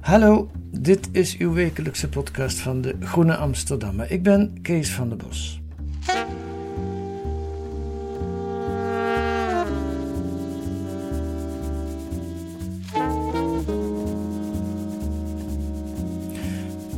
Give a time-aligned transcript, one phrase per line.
[0.00, 4.10] Hallo, dit is uw wekelijkse podcast van de Groene Amsterdammer.
[4.10, 5.60] Ik ben Kees van der Bos.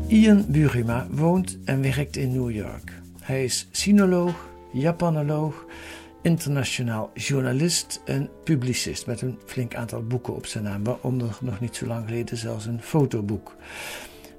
[0.06, 2.92] Ian Burima woont en werkt in New York.
[3.20, 5.66] Hij is sinoloog, Japanoloog,
[6.22, 11.76] internationaal journalist en publicist met een flink aantal boeken op zijn naam, waaronder nog niet
[11.76, 13.56] zo lang geleden zelfs een fotoboek.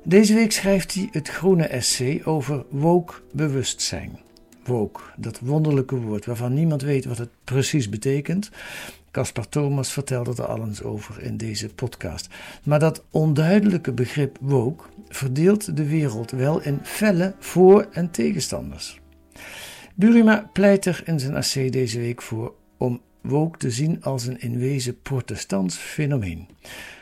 [0.03, 4.19] Deze week schrijft hij het groene essay over woke bewustzijn.
[4.65, 8.49] Woke, dat wonderlijke woord waarvan niemand weet wat het precies betekent.
[9.11, 12.27] Caspar Thomas vertelde er al eens over in deze podcast.
[12.63, 19.01] Maar dat onduidelijke begrip woke verdeelt de wereld wel in felle voor- en tegenstanders.
[19.95, 24.39] Burima pleit er in zijn essay deze week voor om woke te zien als een
[24.39, 26.47] in wezen protestants fenomeen.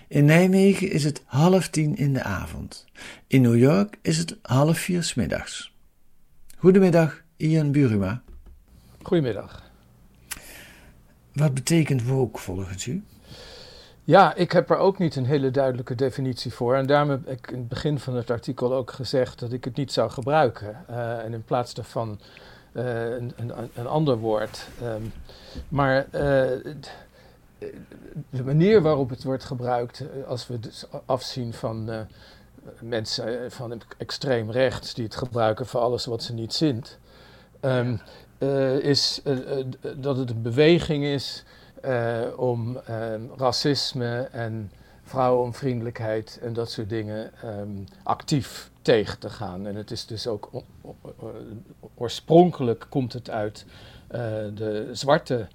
[0.08, 2.86] In Nijmegen is het half tien in de avond.
[3.28, 5.76] In New York is het half vier 's middags.
[6.58, 8.22] Goedemiddag, Ian Burima.
[9.02, 9.72] Goedemiddag.
[11.34, 13.04] Wat betekent woke volgens u?
[14.04, 16.76] Ja, ik heb er ook niet een hele duidelijke definitie voor.
[16.76, 19.76] En daarom heb ik in het begin van het artikel ook gezegd dat ik het
[19.76, 20.88] niet zou gebruiken.
[20.88, 22.20] Eh, en in plaats daarvan
[22.72, 24.68] eh, een, een, een ander woord.
[24.82, 25.02] Ehm,
[25.70, 26.92] maar eh, d-
[28.30, 32.00] de manier waarop het wordt gebruikt, eh, als we dus afzien van eh,
[32.82, 36.98] mensen eh, van extreem rechts die het gebruiken voor alles wat ze niet zint,
[37.60, 37.96] ehm,
[38.38, 39.66] eh, is eh, eh,
[39.96, 41.44] dat het een beweging is
[41.82, 44.72] eh, om ehm, racisme en
[45.04, 47.70] vrouwenonvriendelijkheid en dat soort dingen ehm,
[48.04, 49.68] actief tegen te gaan.
[49.68, 50.50] En het is dus ook
[51.96, 53.66] oorspronkelijk komt het uit
[54.08, 54.20] eh,
[54.54, 55.48] de zwarte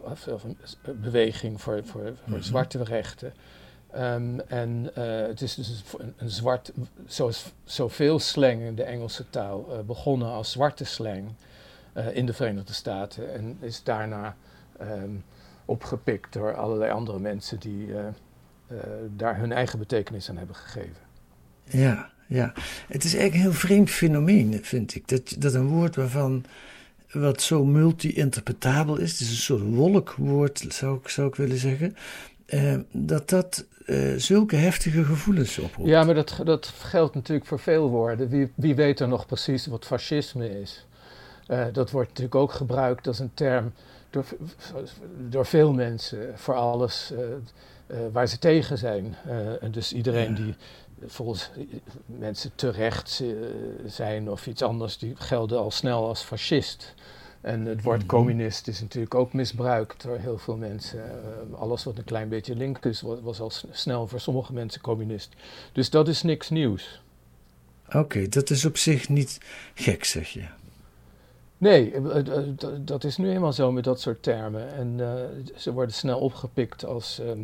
[0.00, 0.46] of,
[1.00, 3.34] beweging voor, voor, voor zwarte rechten.
[3.90, 6.72] Ehm, en eh, het is dus een, een zwart,
[7.06, 11.28] zoals zoveel slang in de Engelse taal, eh, begonnen als zwarte slang
[12.12, 14.36] in de Verenigde Staten en is daarna
[14.78, 15.10] ehm,
[15.64, 17.94] opgepikt door allerlei andere mensen die
[19.16, 21.02] daar hun eigen betekenis aan hebben gegeven.
[21.64, 22.52] Ja, ja.
[22.88, 25.08] Het is eigenlijk een heel vreemd fenomeen, vind ik.
[25.08, 26.44] Dat, dat een woord waarvan
[27.12, 31.96] wat zo multi-interpretabel is, het is een soort wolkwoord, zou ik, zou ik willen zeggen,
[32.46, 35.88] eh, dat dat eh, zulke heftige gevoelens oproept.
[35.88, 38.28] Ja, maar dat, dat geldt natuurlijk voor veel woorden.
[38.28, 40.86] Wie, wie weet er nog precies wat fascisme is?
[41.46, 43.72] Eh, dat wordt natuurlijk ook gebruikt als een term
[44.10, 44.24] door,
[45.28, 47.12] door veel mensen voor alles
[47.86, 49.16] eh, waar ze tegen zijn.
[49.60, 50.54] En dus iedereen die
[51.06, 51.50] volgens
[52.06, 53.28] mensen terecht eh,
[53.86, 56.94] zijn of iets anders, die gelden al snel als fascist.
[57.40, 61.04] En het woord communist is natuurlijk ook misbruikt door heel veel mensen.
[61.04, 64.80] Eh, alles wat een klein beetje links is, was, was al snel voor sommige mensen
[64.80, 65.34] communist.
[65.72, 67.02] Dus dat is niks nieuws.
[67.92, 69.40] Oké, dat is op zich niet
[69.74, 70.44] gek, zeg je.
[71.58, 72.44] Nee, eh, eh,
[72.80, 74.74] dat is nu eenmaal zo met dat soort termen.
[74.74, 75.14] En eh,
[75.56, 77.42] ze worden snel opgepikt als, ehm,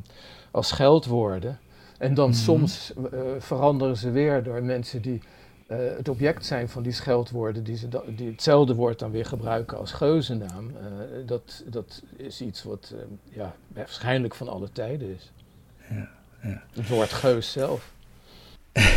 [0.51, 1.59] als scheldwoorden.
[2.01, 5.21] En dan soms eh, veranderen ze weer door mensen die
[5.67, 9.79] eh, het object zijn van die scheldwoorden, die, ze die hetzelfde woord dan weer gebruiken
[9.79, 10.71] als geuzennaam.
[10.77, 10.85] Eh,
[11.27, 12.95] dat, dat is iets wat
[13.25, 15.33] ja, waarschijnlijk van alle tijden is.
[15.91, 16.11] Ja,
[16.43, 16.63] ja.
[16.75, 17.93] Het woord geus zelf.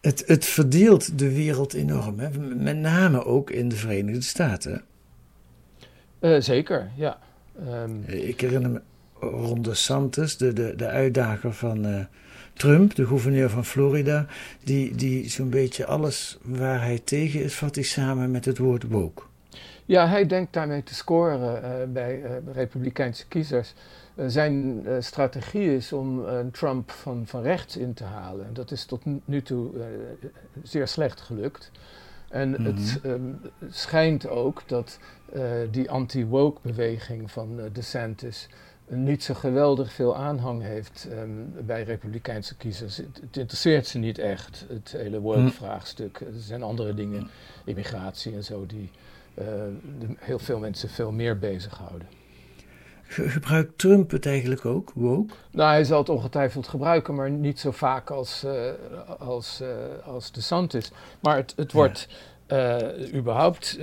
[0.00, 2.30] Het, het verdeelt de wereld enorm, hè?
[2.54, 4.82] met name ook in de Verenigde Staten.
[6.38, 7.18] Zeker, ja.
[7.58, 8.80] Ehm, Ik herinner me
[9.30, 12.04] Ron DeSantis, de, de, de uitdager van eh,
[12.52, 14.26] Trump, de gouverneur van Florida,
[14.64, 18.82] die, die zo'n beetje alles waar hij tegen is, vat hij samen met het woord
[18.82, 19.22] woke.
[19.86, 23.74] Ja, hij denkt daarmee te scoren uh, bij uh, republikeinse kiezers.
[24.14, 28.46] Uh, zijn strategie is om Trump van, van rechts in te halen.
[28.52, 29.70] Dat is tot nu toe
[30.62, 31.70] zeer slecht gelukt.
[32.28, 32.64] En mm -hmm.
[32.64, 33.40] het um,
[33.70, 34.98] schijnt ook dat
[35.70, 38.48] die anti-woke beweging van DeSantis
[38.88, 42.96] niet zo geweldig veel aanhang heeft um, bij republikeinse kiezers.
[42.96, 46.20] Het, het, interesseert ze niet echt, het hele woke-vraagstuk.
[46.20, 47.30] Er zijn andere dingen,
[47.64, 48.90] immigratie en zo, die
[49.34, 49.44] uh,
[49.98, 52.08] de, heel veel mensen veel meer bezighouden.
[53.06, 55.34] Gebruikt Trump het eigenlijk ook, woke?
[55.50, 58.52] Nou, hij zal het ongetwijfeld gebruiken, maar niet zo vaak als, uh,
[59.18, 59.68] als, uh,
[60.06, 60.90] als DeSantis.
[61.20, 62.08] Maar het, het wordt
[62.48, 62.76] uh,
[63.14, 63.78] überhaupt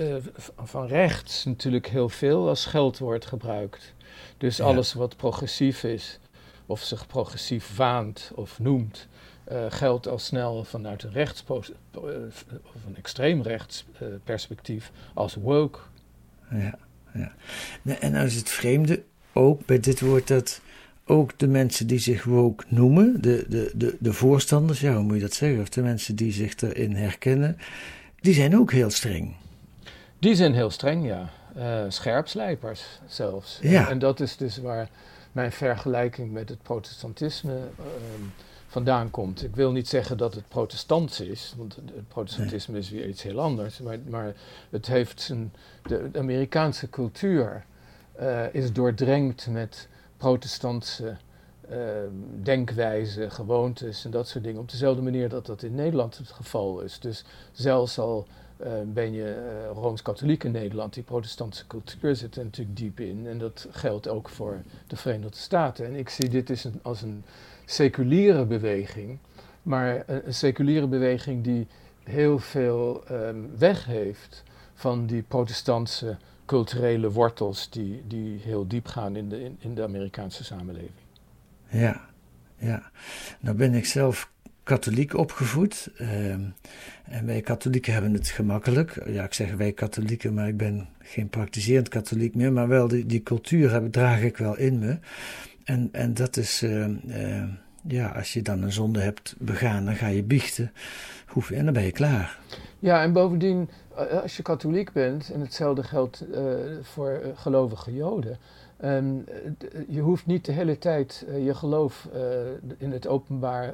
[0.63, 3.94] van rechts natuurlijk heel veel als scheldwoord gebruikt.
[4.42, 4.64] Dus ja.
[4.64, 6.20] alles wat progressief is,
[6.66, 9.08] of zich progressief waant of noemt,
[9.52, 11.72] uh, geldt al snel vanuit een rechts of
[12.88, 15.80] een extreem rechts uh, perspectief als woke.
[16.50, 16.78] Ja,
[17.14, 17.32] ja.
[18.00, 19.04] En nou is het vreemde
[19.34, 20.62] ook bij dit woord dat
[21.06, 25.16] ook de mensen die zich woke noemen, de, de, de, de voorstanders, ja, hoe moet
[25.16, 27.58] je dat zeggen, of de mensen die zich erin herkennen,
[28.20, 29.36] die zijn ook heel streng.
[30.20, 31.30] Die zijn heel streng, ja.
[31.57, 33.59] Uh, scherpslijpers zelfs.
[33.62, 33.89] Ja.
[33.89, 34.89] En dat is dus waar
[35.31, 37.86] mijn vergelijking met het protestantisme uh,
[38.68, 39.44] vandaan komt.
[39.44, 42.81] Ik wil niet zeggen dat het protestants is, want het protestantisme nee.
[42.81, 43.80] is weer iets heel anders.
[43.80, 44.33] Maar, maar
[44.69, 45.53] het heeft zijn.
[45.83, 47.65] De, de Amerikaanse cultuur
[48.19, 49.88] uh, is doordrenkt met
[50.18, 51.18] protestantse
[51.71, 51.77] uh,
[52.42, 54.62] denkwijzen, gewoontes en dat soort dingen.
[54.62, 57.00] Op dezelfde manier dat dat in Nederland het geval is.
[57.00, 58.27] Dus zelfs al
[58.66, 59.36] uh, ben je
[59.72, 63.28] uh, rooms-katholiek in Nederland, die protestantse cultuur zit er natuurlijk diep in.
[63.28, 65.86] En dat geldt ook voor de Verenigde Staten.
[65.86, 67.24] En ik zie dit is een, als een
[67.66, 69.18] seculiere beweging,
[69.62, 71.68] maar een, een seculiere beweging die
[72.04, 74.44] heel veel um, weg heeft
[74.74, 79.84] van die protestantse culturele wortels die, die heel diep gaan in de, in, in de
[79.84, 80.92] Amerikaanse samenleving.
[81.68, 82.10] Ja,
[82.57, 82.92] ja.
[83.40, 84.31] Nou ben ik zelf
[84.63, 85.90] katholiek opgevoed.
[86.02, 86.31] Uh,
[87.04, 89.02] en wij katholieken hebben het gemakkelijk.
[89.06, 92.54] Ja, ik zeg wij katholieken, maar ik ben geen praktiserend katholiek meer.
[92.54, 94.98] Maar wel die, die cultuur heb, draag ik wel in me.
[95.63, 97.44] En, en dat is, uh, uh,
[97.88, 100.72] ja, als je dan een zonde hebt begaan, dan ga je biechten.
[101.28, 102.40] Hoef en dan ben je klaar.
[102.80, 103.69] Ja, en bovendien,
[104.22, 106.25] als je katholiek bent, en hetzelfde geldt
[106.81, 108.38] voor gelovige Joden.
[109.88, 112.07] Je hoeft niet de hele tijd je geloof
[112.78, 113.74] in het openbaar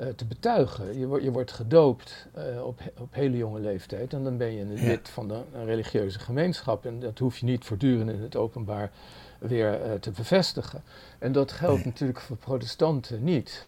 [0.00, 0.98] uh, te betuigen.
[0.98, 2.26] Je, wordt, je wordt gedoopt
[2.64, 4.86] op, op hele jonge leeftijd en dan ben je een ja.
[4.86, 6.86] lid van de, een religieuze gemeenschap.
[6.86, 8.90] En dat hoef je niet voortdurend in het openbaar
[9.38, 10.82] weer te bevestigen.
[11.18, 11.84] En dat geldt nee.
[11.84, 13.66] natuurlijk voor protestanten niet.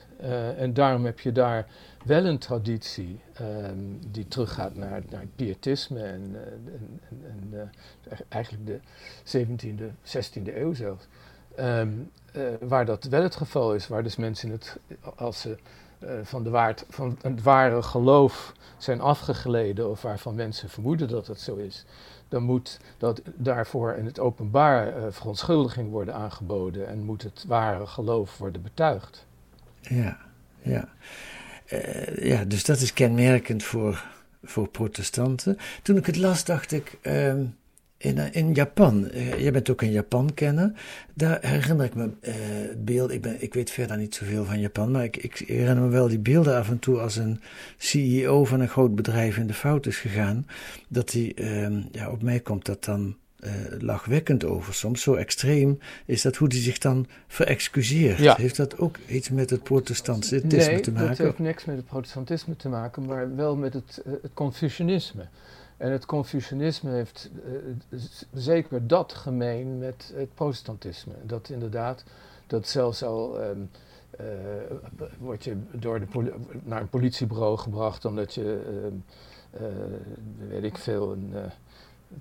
[0.56, 1.66] en daarom heb je daar
[2.04, 7.60] wel een traditie um, die teruggaat naar, naar het pietisme en, en, en uh,
[8.28, 8.80] eigenlijk de
[9.38, 9.84] 17e,
[10.18, 11.06] 16e eeuw zelfs.
[11.58, 14.78] Um, uh, waar dat wel het geval is, waar dus mensen het,
[15.16, 15.56] als ze
[16.22, 21.40] van, de waard, van het ware geloof zijn afgegleden of waarvan mensen vermoeden dat het
[21.40, 21.84] zo is,
[22.28, 28.38] dan moet dat daarvoor in het openbaar verontschuldiging worden aangeboden en moet het ware geloof
[28.38, 29.26] worden betuigd.
[29.80, 30.18] Ja,
[30.62, 30.88] ja.
[31.72, 34.04] Uh, ja, dus dat is kenmerkend voor,
[34.42, 35.58] voor protestanten.
[35.82, 36.98] Toen ik het las, dacht ik.
[37.02, 37.34] Uh,
[38.02, 40.72] in, in Japan, uh, jij bent ook een Japan-kenner.
[41.14, 42.34] Daar herinner ik me uh,
[42.76, 43.16] beelden.
[43.16, 46.08] Ik, ben, ik weet verder niet zoveel van Japan, maar ik, ik herinner me wel
[46.08, 47.40] die beelden af en toe als een
[47.76, 50.46] CEO van een groot bedrijf in de fout is gegaan.
[50.88, 55.02] Dat hij, uh, ja, op mij komt dat dan uh, lachwekkend over soms.
[55.02, 58.18] Zo extreem is dat hoe hij zich dan verexcuseert.
[58.18, 58.34] Ja.
[58.36, 61.08] Heeft dat ook iets met het protestantisme nee, te maken?
[61.08, 65.26] dat heeft niks met het protestantisme te maken, maar wel met het, uh, het Confucianisme.
[65.82, 67.98] En het Confucianisme heeft uh,
[68.32, 71.12] zeker dat gemeen met het protestantisme.
[71.22, 72.04] Dat inderdaad,
[72.46, 73.70] dat zelfs al um,
[74.20, 74.26] uh,
[75.18, 78.62] word je door de naar een politiebureau gebracht omdat je,
[79.54, 79.60] uh,
[80.48, 81.34] weet ik veel, een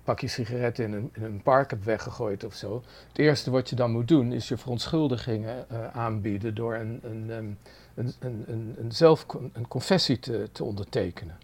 [0.04, 2.84] pakje sigaretten in een, in een park hebt weggegooid of zo.
[3.08, 7.58] Het eerste wat je dan moet doen is je verontschuldigingen aanbieden door een, um,
[7.96, 11.41] een, een, een, een, zelf een confessie te, te ondertekenen.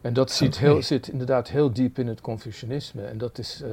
[0.00, 3.02] En dat zit, heel, zit inderdaad heel diep in het Confucianisme.
[3.02, 3.70] En dat is uh,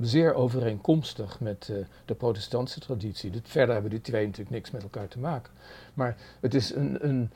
[0.00, 3.32] zeer overeenkomstig met uh, de protestantse traditie.
[3.42, 5.52] Verder hebben die twee natuurlijk niks met elkaar te maken.
[5.94, 7.30] Maar het is een, een,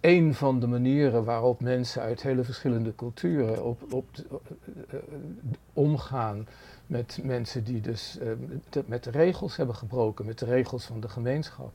[0.00, 4.06] een van de manieren waarop mensen uit hele verschillende culturen op, op,
[5.72, 6.46] omgaan
[6.86, 11.08] met mensen die dus uh, met de regels hebben gebroken, met de regels van de
[11.08, 11.74] gemeenschap.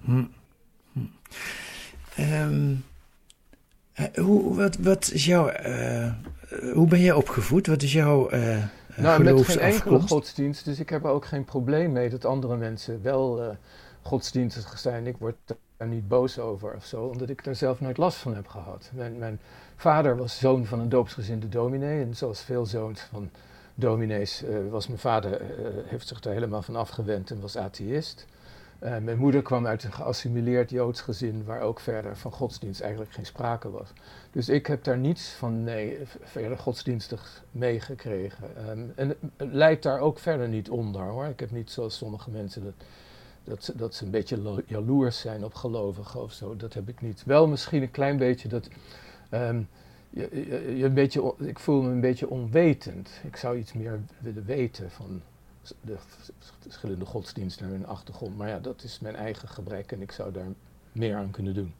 [0.00, 0.24] Hm.
[0.92, 1.00] Hm.
[2.18, 2.84] Um,
[4.14, 6.12] hoe, wat, wat is jouw uh,
[6.72, 7.66] hoe ben jij opgevoed?
[7.66, 8.64] Wat is jouw uh,
[8.96, 12.56] Nou, met geen enkele godsdienst, dus ik heb er ook geen probleem mee dat andere
[12.56, 13.48] mensen wel uh,
[14.02, 15.06] godsdienstig zijn.
[15.06, 15.34] Ik word
[15.76, 18.90] daar niet boos over of zo, omdat ik daar zelf nooit last van heb gehad.
[18.92, 19.40] Mijn, mijn
[19.76, 23.30] vader was zoon van een doopsgezinde dominee en zoals veel zoons van
[23.74, 25.40] dominees uh, was mijn vader,
[25.84, 28.26] heeft zich daar helemaal van afgewend en was atheïst.
[28.82, 33.12] Uh, mijn moeder kwam uit een geassimileerd Joods gezin waar ook verder van godsdienst eigenlijk
[33.12, 33.92] geen sprake was.
[34.30, 38.70] Dus ik heb daar niets van nee, verder godsdienstig meegekregen.
[38.70, 41.26] Um, en het leidt daar ook verder niet onder hoor.
[41.26, 42.74] Ik heb niet zoals sommige mensen dat,
[43.44, 46.56] dat, ze, dat ze een beetje jaloers zijn op gelovigen of zo.
[46.56, 47.22] Dat heb ik niet.
[47.24, 48.68] Wel misschien een klein beetje dat.
[49.30, 53.10] Je, je, je, een beetje, ik voel me een beetje onwetend.
[53.24, 55.22] Ik zou iets meer willen weten van
[55.80, 55.96] de
[56.58, 58.36] verschillende godsdiensten en hun achtergrond.
[58.36, 60.46] Maar ja, dat is mijn eigen gebrek en ik zou daar
[60.92, 61.74] meer aan kunnen doen.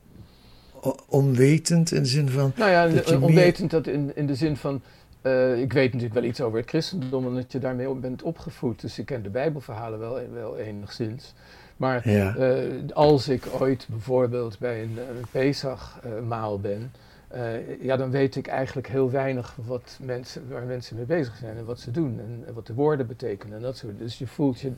[1.09, 2.53] onwetend in de zin van.
[2.57, 4.83] Nou ja, onwetend dat in, in de zin van.
[5.23, 8.81] Uh, ik weet natuurlijk wel iets over het christendom, omdat je daarmee bent opgevoed.
[8.81, 11.35] Dus ik ken de Bijbelverhalen wel, wel enigszins.
[11.77, 12.37] Maar ja.
[12.37, 16.93] uh, als ik ooit bijvoorbeeld bij een, een Pesach-maal ben,
[17.35, 21.57] uh, ja, dan weet ik eigenlijk heel weinig wat mensen, waar mensen mee bezig zijn
[21.57, 23.99] en wat ze doen en, wat de woorden betekenen en dat soort.
[23.99, 24.73] Dus je voelt je,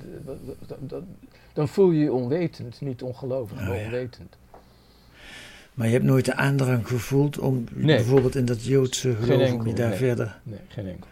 [0.80, 1.06] dan,
[1.52, 4.37] dan voel je je onwetend, niet ongelovig, maar oh, onwetend.
[5.75, 9.75] Maar je hebt nooit de aandrang gevoeld om bijvoorbeeld in dat Joodse geloof om je
[9.75, 10.40] daar nee, verder.
[10.42, 11.11] Nee, geen enkel.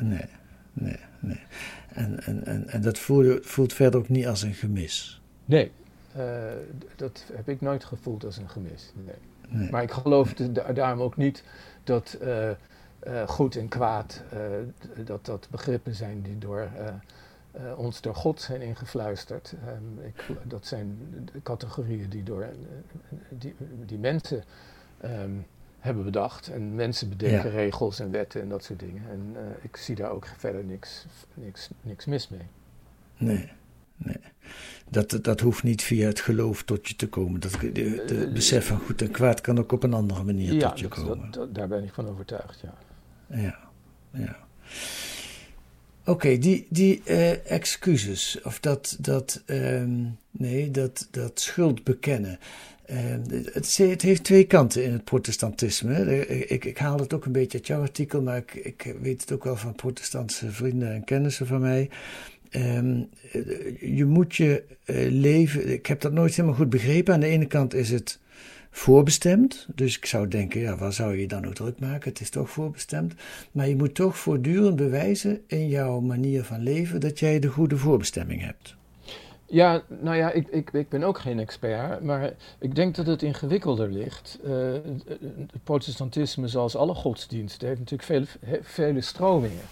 [0.00, 0.26] Nee,
[0.72, 1.40] nee, nee.
[1.88, 5.20] En, en, en, en dat voelt, voelt verder ook niet als een gemis.
[5.44, 5.70] Nee,
[6.16, 6.24] uh,
[6.96, 8.92] dat heb ik nooit gevoeld als een gemis.
[9.04, 9.14] Nee.
[9.70, 10.34] Maar ik geloof
[10.74, 11.44] daarom ook niet
[11.84, 12.50] dat uh,
[13.06, 14.40] uh, goed en kwaad, uh,
[15.04, 16.68] dat dat begrippen zijn die door
[17.76, 19.54] ons door God zijn ingefluisterd.
[19.68, 20.98] Um, ik, dat zijn
[21.42, 22.46] categorieën die door
[23.28, 23.54] die,
[23.86, 24.44] die mensen
[25.04, 25.46] um,
[25.78, 26.48] hebben bedacht.
[26.48, 27.56] En mensen bedenken ja.
[27.56, 29.02] regels en wetten en dat soort dingen.
[29.10, 32.46] En ik zie daar ook verder niks, niks, niks mis mee.
[33.16, 33.52] Nee,
[33.96, 34.20] nee
[34.92, 37.40] dat, dat hoeft niet via het geloof tot je te komen.
[37.40, 40.58] Dat, de, de eh, besef van goed en kwaad kan ook op een andere manier
[40.60, 41.28] tot je komen.
[41.30, 42.74] Ja, daar ben ik van overtuigd, ja.
[43.36, 43.58] Ja,
[44.10, 44.36] ja.
[46.04, 52.38] Oké, die, die uh, excuses, of dat, dat, um, nee, dat, dat schuld bekennen.
[52.90, 52.98] Uh,
[53.52, 56.26] het, het, heeft twee kanten in het protestantisme.
[56.46, 59.32] Ik, ik, haal het ook een beetje uit jouw artikel, maar ik, ik weet het
[59.32, 61.90] ook wel van protestantse vrienden en kennissen van mij.
[62.56, 63.08] Um,
[63.80, 65.72] je moet je uh, leven.
[65.72, 67.14] Ik heb dat nooit helemaal goed begrepen.
[67.14, 68.20] Aan de ene kant is het
[68.70, 69.66] voorbestemd.
[69.74, 72.10] Dus ik zou denken, ja, waar zou je dan ook druk maken?
[72.10, 73.14] Het is toch voorbestemd.
[73.52, 77.76] Maar je moet toch voortdurend bewijzen in jouw manier van leven dat jij de goede
[77.76, 78.74] voorbestemming hebt.
[79.46, 83.22] Ja, nou ja, ik, ik, ik ben ook geen expert, maar ik denk dat het
[83.22, 84.38] ingewikkelder ligt.
[84.44, 84.72] Uh,
[85.36, 89.64] het protestantisme, zoals alle godsdiensten, heeft natuurlijk vele, vele stromingen.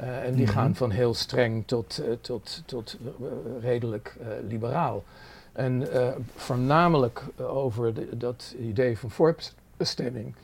[0.00, 0.76] Uh, en die gaan mhm.
[0.76, 3.26] van heel streng tot, uh, tot, tot uh,
[3.60, 4.16] redelijk
[4.48, 5.04] liberaal.
[5.52, 5.88] En
[6.34, 10.34] voornamelijk over de, dat idee van voorbestemming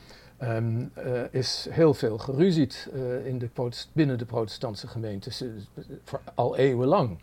[0.42, 0.92] um,
[1.30, 2.88] is heel veel geruzied
[3.24, 3.48] in de
[3.92, 5.44] binnen de protestantse gemeentes,
[6.34, 7.18] al eeuwenlang.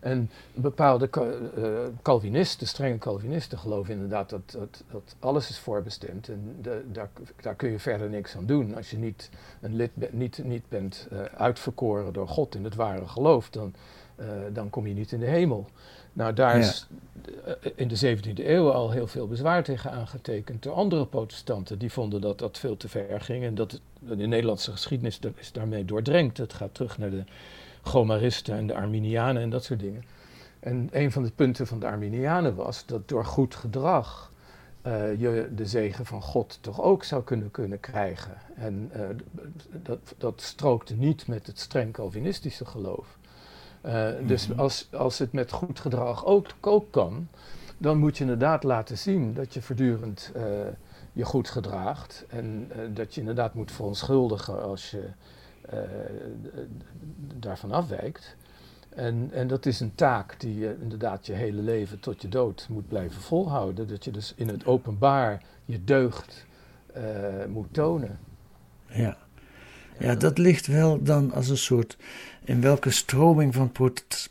[0.00, 1.08] En bepaalde
[1.58, 1.68] uh,
[2.02, 6.28] Calvinisten, strenge Calvinisten, geloven inderdaad dat, dat, dat alles is voorbestemd.
[6.28, 8.74] En de, daar, daar, kun je verder niks aan doen.
[8.74, 13.08] Als je niet, een lid niet, niet bent uh, uitverkoren door God in het ware
[13.08, 13.74] geloof, dan,
[14.20, 15.66] uh, dan kom je niet in de hemel.
[16.12, 16.86] Nou, daar is
[17.74, 21.78] in de 17e eeuw al heel veel bezwaar tegen aangetekend door andere protestanten.
[21.78, 25.84] Die vonden dat dat veel te ver ging en dat de Nederlandse geschiedenis is daarmee
[25.84, 26.38] doordrenkt.
[26.38, 27.24] Het gaat terug naar de
[27.82, 30.04] Gomaristen en de Arminianen en dat soort dingen.
[30.60, 34.30] En een van de punten van de Arminianen was dat door goed gedrag
[34.86, 38.36] uh, je de zegen van God toch ook zou kunnen, kunnen krijgen.
[38.54, 39.02] En uh,
[39.82, 43.18] dat, dat strookte niet met het streng Calvinistische geloof.
[43.86, 44.60] Uh, dus mhm.
[44.60, 47.28] als, als het met goed gedrag ook, ook kan,
[47.78, 50.32] dan moet je inderdaad laten zien dat je voortdurend
[51.12, 52.24] je goed gedraagt.
[52.28, 55.08] En dat je inderdaad moet verontschuldigen als je
[57.38, 58.36] daarvan afwijkt.
[58.88, 62.66] En, en dat is een taak die je inderdaad je hele leven tot je dood
[62.70, 63.88] moet blijven volhouden.
[63.88, 66.46] Dat je dus in het openbaar je deugd
[66.96, 67.02] uh,
[67.48, 68.18] moet tonen.
[68.86, 69.16] Ja.
[69.98, 71.96] ja, dat ligt wel dan als een soort,
[72.44, 73.72] in welke stroming van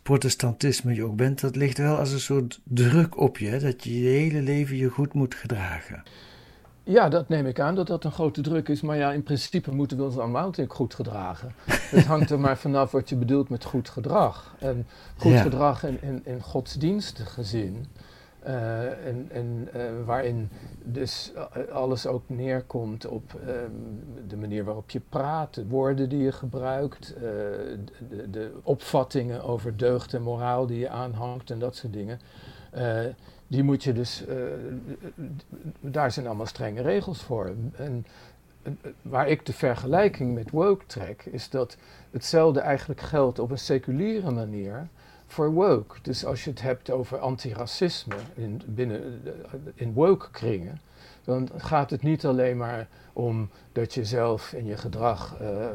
[0.03, 4.01] protestantisme je ook bent, dat ligt wel als een soort druk op je, dat je
[4.01, 6.03] je hele leven je goed moet gedragen.
[6.87, 8.81] Ja, dat neem ik aan dat dat een grote druk is.
[8.81, 11.53] Maar ja, in principe moeten we ons allemaal natuurlijk goed gedragen.
[11.65, 14.55] Het hangt er maar vanaf wat je bedoelt met goed gedrag.
[14.59, 17.85] En goed gedrag in, in, in godsdienstige zin
[19.03, 19.69] en, en
[20.05, 20.49] waarin
[20.83, 21.31] dus
[21.71, 23.71] alles ook neerkomt op ehm,
[24.27, 30.13] de manier waarop je praat, de woorden die je gebruikt, de, de, opvattingen over deugd
[30.13, 32.19] en moraal die je aanhangt en dat soort dingen
[33.47, 34.35] die moet je dus, uh,
[35.79, 37.55] daar zijn allemaal strenge regels voor.
[37.75, 38.05] En
[39.01, 41.77] waar ik de vergelijking met woke trek, is dat
[42.11, 44.87] hetzelfde eigenlijk geldt op een seculiere manier
[45.27, 45.95] voor woke.
[46.01, 49.21] Dus als je het hebt over antiracisme in, binnen,
[49.75, 50.81] in woke kringen,
[51.27, 55.65] dan gaat het niet alleen maar om dat je zelf in je gedrag uh,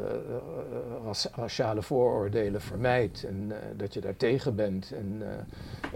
[1.35, 5.23] raciale vooroordelen vermijdt en uh, dat je daar tegen bent en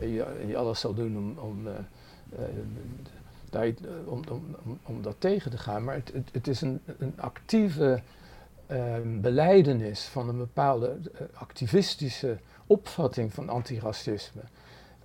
[0.00, 1.68] je, je, alles zal doen om, om,
[4.06, 4.22] om,
[4.64, 5.84] om, om, dat tegen te gaan.
[5.84, 8.02] Maar het, het, is een, een actieve
[8.70, 10.96] um, beleidenis van een bepaalde
[11.32, 12.36] activistische
[12.66, 14.42] opvatting van antiracisme.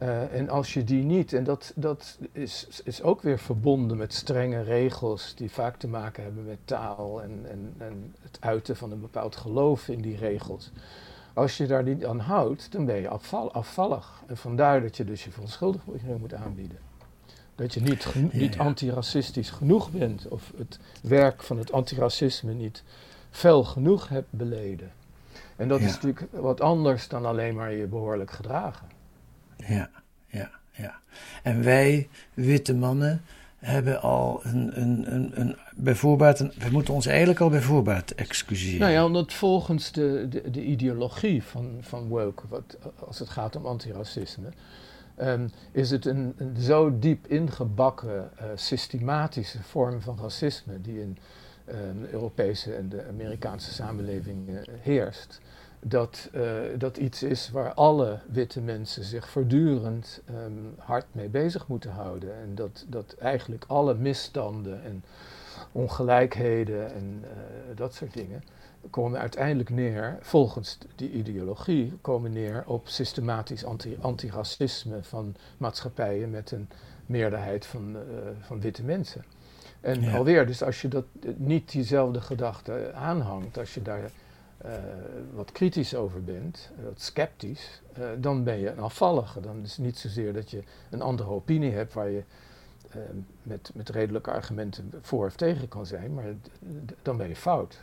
[0.01, 4.13] Uh, en als je die niet, en dat, dat is, is ook weer verbonden met
[4.13, 8.91] strenge regels die vaak te maken hebben met taal en, en, en het uiten van
[8.91, 10.71] een bepaald geloof in die regels.
[11.33, 14.23] Als je daar niet aan houdt, dan ben je afval, afvallig.
[14.27, 16.79] En vandaar dat je dus je verontschuldiging moet aanbieden.
[17.55, 22.83] Dat je niet, niet antiracistisch genoeg bent of het werk van het antiracisme niet
[23.29, 24.91] fel genoeg hebt beleden.
[25.55, 28.99] En dat is natuurlijk wat anders dan alleen maar je behoorlijk gedragen.
[29.67, 29.89] Ja,
[30.27, 30.99] ja, ja.
[31.43, 33.21] En wij, witte mannen,
[33.61, 38.79] hebben al een, een, een, een bijvoorbeeld, we moeten ons eigenlijk al bijvoorbeeld excuseren.
[38.79, 42.77] Nou ja, omdat volgens de, de, de ideologie van, van woke, wat,
[43.07, 44.49] als het gaat om antiracisme,
[45.21, 51.17] um, is het een, zo diep ingebakken uh, systematische vorm van racisme die in
[51.69, 55.41] um, de Europese en de Amerikaanse samenleving uh, heerst
[55.83, 61.67] dat uh, dat iets is waar alle witte mensen zich voortdurend um, hard mee bezig
[61.67, 62.35] moeten houden.
[62.41, 65.03] En dat, dat eigenlijk alle misstanden en
[65.71, 67.29] ongelijkheden en uh,
[67.75, 68.43] dat soort dingen
[68.89, 76.51] komen uiteindelijk neer, volgens die ideologie, komen neer op systematisch anti, antiracisme van maatschappijen met
[76.51, 76.69] een
[77.05, 78.01] meerderheid van, uh,
[78.39, 79.23] van witte mensen.
[79.81, 80.15] En ja.
[80.17, 84.11] alweer, dus als je dat niet diezelfde gedachte aanhangt, als je daar
[84.65, 84.71] uh,
[85.33, 89.39] wat kritisch over bent, uh, wat sceptisch, uh, dan ben je een afvallige.
[89.39, 92.23] Dan is het niet zozeer dat je een andere opinie hebt waar je
[93.43, 96.25] met, met redelijke argumenten voor of tegen kan zijn, maar
[97.01, 97.79] dan ben je fout.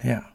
[0.00, 0.32] Ja.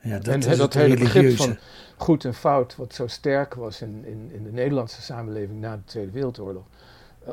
[0.00, 1.58] ja dat en is dat hele begrip van
[1.96, 5.84] goed en fout, wat zo sterk was in, in, in de Nederlandse samenleving na de
[5.84, 6.64] Tweede Wereldoorlog,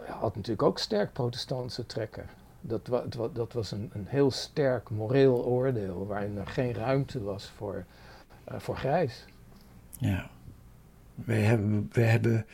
[0.06, 2.25] had natuurlijk ook sterk protestantse trekken.
[2.62, 7.24] Dat, wa dat, dat was een, een, heel sterk moreel oordeel waarin er geen ruimte
[7.24, 7.86] was voor,
[8.52, 9.26] uh, voor grijs.
[9.98, 10.30] Ja,
[11.15, 12.46] wij hebben, wij hebben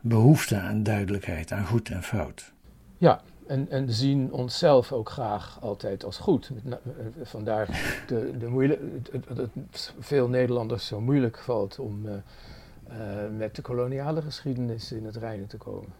[0.00, 2.52] behoefte aan duidelijkheid, aan goed en fout.
[2.98, 6.50] Ja, en, en zien onszelf ook graag altijd als goed.
[6.64, 6.74] Eh,
[7.22, 7.66] vandaar
[8.06, 8.80] de, de moeilijk,
[9.26, 15.04] dat het veel Nederlanders zo moeilijk valt om uh, uh, met de koloniale geschiedenis in
[15.04, 15.92] het reinen te komen.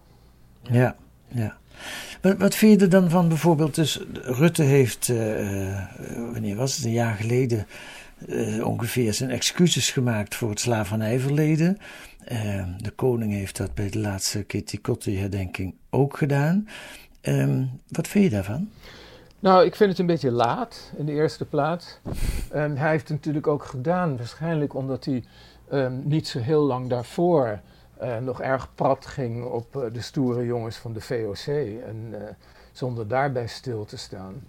[0.63, 0.97] Ja.
[1.35, 1.57] Ja.
[2.39, 5.81] Wat, vind je er dan van bijvoorbeeld, dus Rutte heeft, uh,
[6.33, 7.67] wanneer was het, een jaar geleden
[8.27, 11.79] uh, ongeveer zijn excuses gemaakt voor het slavernijverleden.
[12.33, 16.69] Uh, de koning heeft dat bij de laatste Kitty Kotti herdenking ook gedaan.
[17.23, 18.69] Um, wat vind je daarvan?
[19.39, 21.99] Nou, ik vind het een beetje laat in de eerste plaats.
[22.53, 25.25] Hij heeft het natuurlijk ook gedaan, waarschijnlijk omdat hij
[25.73, 27.61] um, niet zo heel lang daarvoor
[28.03, 31.47] uh, nog erg prat ging op uh, de stoere jongens van de VOC.
[31.87, 32.19] En uh,
[32.73, 34.43] zonder daarbij stil te staan.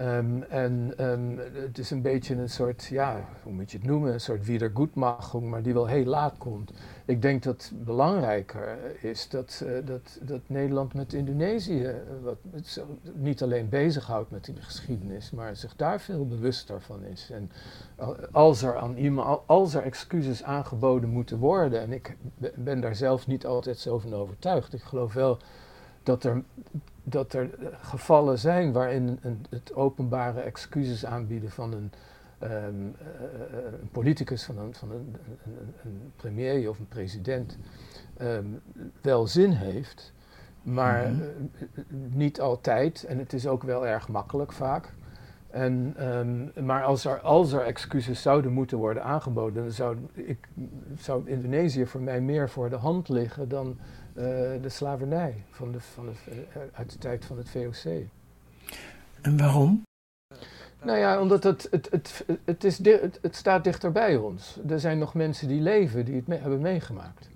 [0.00, 4.12] Um, en um, het is een beetje een soort, ja, hoe moet je het noemen,
[4.12, 6.72] een soort wiedergoedmachung, maar die wel heel laat komt.
[7.12, 12.82] Ik denk dat belangrijker is dat, uh, dat, dat Nederland met Indonesië wat, het,
[13.14, 17.30] niet alleen bezighoudt met die geschiedenis, maar zich daar veel bewuster van is.
[17.30, 17.50] En
[18.30, 22.16] als er, aan iemand, als er excuses aangeboden moeten worden, en ik
[22.54, 25.38] ben daar zelf niet altijd zo van overtuigd, ik geloof wel
[26.02, 26.42] dat er
[27.02, 31.92] dat er gevallen zijn waarin een, het openbare excuses aanbieden van een,
[32.42, 37.58] um, uh, een politicus, van, een, van een, een, een, premier of een president,
[38.20, 38.60] um,
[39.00, 40.12] wel zin heeft,
[40.62, 41.50] maar mm -hmm.
[41.74, 43.04] uh, niet altijd.
[43.04, 44.92] En het is ook wel erg makkelijk vaak.
[45.50, 50.48] En, um, maar als er, als er excuses zouden moeten worden aangeboden, dan zou, ik,
[50.98, 54.24] zou Indonesië voor mij meer voor de hand liggen dan uh,
[54.62, 58.04] de slavernij van de, van de, uit de tijd van het VOC.
[59.22, 59.82] En waarom?
[60.82, 64.58] Nou ja, omdat het, het, het, het, is het, het staat dichter bij ons.
[64.68, 67.28] Er zijn nog mensen die leven, die het me hebben meegemaakt.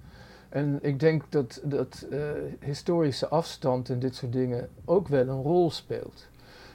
[0.48, 2.20] En ik denk dat, dat uh,
[2.60, 6.26] historische afstand en dit soort dingen ook wel een rol speelt.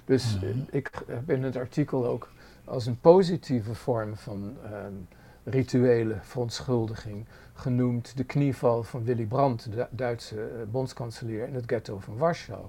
[0.05, 0.45] Dus mhm.
[0.69, 2.29] ik heb in het artikel ook
[2.65, 5.07] als een positieve vorm van um,
[5.43, 11.99] rituele verontschuldiging genoemd de knieval van Willy Brandt, de Duitse uh, bondskanselier, in het ghetto
[11.99, 12.65] van Warschau.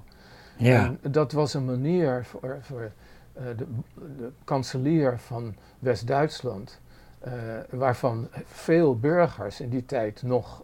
[0.57, 0.95] Ja.
[1.03, 2.93] En dat was een manier voor, voor
[3.33, 3.67] de,
[4.17, 6.81] de, kanselier van West-Duitsland,
[7.27, 7.33] uh,
[7.71, 10.63] waarvan veel burgers in die tijd nog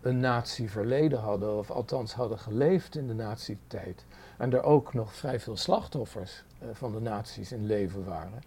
[0.00, 4.04] een nazi-verleden hadden, of althans hadden geleefd in de nazi-tijd,
[4.38, 8.42] en er ook nog vrij veel slachtoffers van de nazi's in leven waren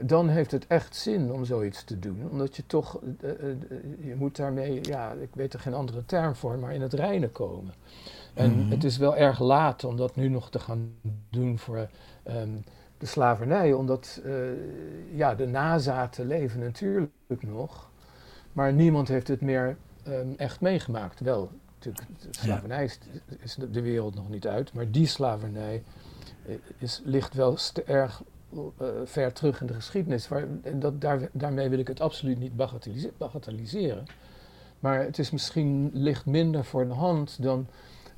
[0.00, 2.28] dan heeft het echt zin om zoiets te doen.
[2.30, 3.56] Omdat je toch, uh, uh,
[4.06, 7.32] je moet daarmee, ja, ik weet er geen andere term voor, maar in het reinen
[7.32, 7.74] komen.
[8.34, 8.70] En mm -hmm.
[8.70, 10.94] het is wel erg laat om dat nu nog te gaan
[11.30, 11.88] doen voor
[12.26, 12.64] um,
[13.04, 13.72] de slavernij.
[13.72, 14.34] Omdat, uh,
[15.14, 17.90] ja, de nazaten leven natuurlijk nog.
[18.52, 19.76] Maar niemand heeft het meer
[20.08, 21.20] um, echt meegemaakt.
[21.20, 22.98] Wel, natuurlijk, de slavernij is,
[23.38, 25.82] is de, de wereld nog niet uit, maar die slavernij
[26.78, 30.28] is, ligt wel erg uh, ver terug in de geschiedenis.
[30.28, 32.56] Waar, en dat, daar, daarmee wil ik het absoluut niet
[33.18, 34.04] bagatelliseren.
[34.80, 37.66] Maar het is misschien licht minder voor de hand dan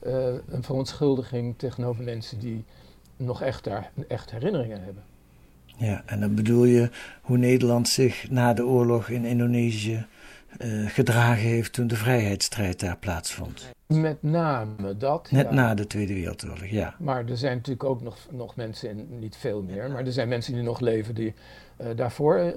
[0.07, 2.65] uh, een verontschuldiging tegenover mensen die
[3.17, 5.03] nog echt, daar, echt herinneringen hebben.
[5.77, 6.91] Ja, en dan bedoel je
[7.23, 10.07] hoe Nederland zich na de oorlog in Indonesië
[10.59, 13.71] uh, gedragen heeft toen de vrijheidsstrijd daar plaatsvond.
[13.87, 15.31] Met name dat.
[15.31, 16.95] Net na de Tweede Wereldoorlog, ja.
[16.99, 20.29] Maar er zijn natuurlijk ook nog, nog mensen, in, niet veel meer, maar er zijn
[20.29, 21.35] mensen die nog leven die
[21.81, 22.53] uh, daarvoor uh,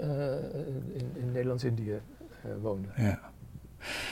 [0.94, 2.00] in, in Nederlands-Indië
[2.62, 2.92] woonden.
[2.98, 3.20] Ja.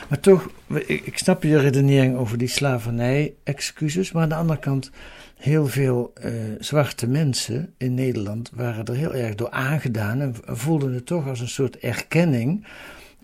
[0.08, 4.90] Maar toch, ik, ik, snap je redenering over die slavernij-excuses, maar aan de andere kant,
[5.38, 6.12] heel veel
[6.58, 11.40] zwarte mensen in Nederland waren er heel erg door aangedaan en voelden het toch als
[11.40, 12.66] een soort erkenning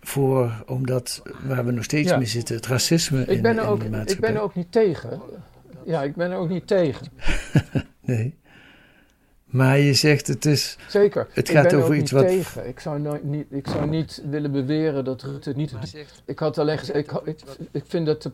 [0.01, 2.17] voor, omdat waar we nog steeds ja.
[2.17, 4.15] mee zitten, het racisme ik in, ben er ook, de maatschappij.
[4.15, 5.21] Ik ben er ook niet tegen.
[5.85, 7.07] Ja, ik ben er ook niet tegen.
[8.01, 8.35] nee.
[9.55, 10.77] Maar je zegt het is.
[10.89, 11.27] Zeker.
[11.31, 12.31] Het gaat ik ben over ook iets niet wat.
[12.31, 12.69] Tegen.
[12.69, 15.75] Ik zou, nooit, niet, ik zou niet willen beweren dat Rutte het niet.
[16.25, 16.99] Ik had alleen gezegd.
[16.99, 17.39] Ik, ik,
[17.71, 18.31] ik vind dat de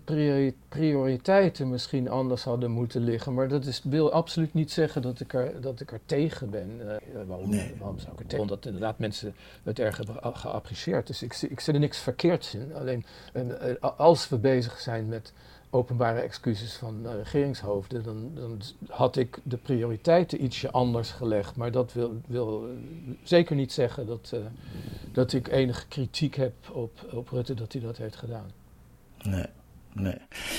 [0.68, 3.34] prioriteiten misschien anders hadden moeten liggen.
[3.34, 6.80] Maar dat is, wil absoluut niet zeggen dat ik er, dat ik er tegen ben.
[6.80, 6.92] Uh,
[7.26, 7.74] waarom, nee.
[7.78, 8.44] waarom zou ik er tegen?
[8.44, 11.06] Omdat inderdaad mensen het erg hebben geapprecieerd.
[11.06, 12.74] Dus ik, ik zie er niks verkeerds in.
[12.74, 15.32] Alleen uh, als we bezig zijn met
[15.70, 21.56] openbare excuses van uh, regeringshoofden, dan, dan, had ik de prioriteiten ietsje anders gelegd.
[21.56, 22.68] Maar dat wil, wil
[23.22, 24.40] zeker niet zeggen dat, uh,
[25.12, 28.50] dat ik enige kritiek heb op, op Rutte dat hij dat heeft gedaan.
[29.22, 29.46] Nee.
[29.92, 30.16] Nee.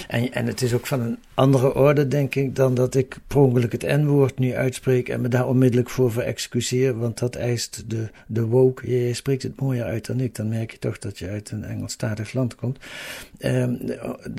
[0.08, 3.38] En, en het is ook van een andere orde, denk ik, dan dat ik per
[3.38, 8.10] ongeluk het N-woord nu uitspreek en me daar onmiddellijk voor verexcuseer, want dat eist de,
[8.28, 8.92] de woke.
[8.92, 11.64] Je, spreekt het mooier uit dan ik, dan merk je toch dat je uit een
[11.64, 12.80] Engelstalig land komt.
[13.40, 13.80] Um,